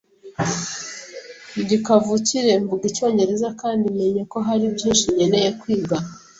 Ndi 1.61 1.77
kavukire 1.85 2.51
mvuga 2.61 2.83
Icyongereza 2.91 3.47
kandi 3.61 3.85
menye 3.97 4.23
ko 4.31 4.37
hari 4.47 4.65
byinshi 4.75 5.05
nkeneye 5.15 5.49
kwiga. 5.59 5.97